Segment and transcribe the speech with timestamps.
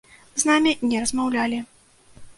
[0.43, 1.63] З намі не размаўлялі.